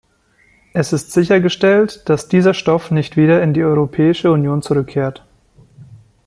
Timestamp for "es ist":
0.73-1.11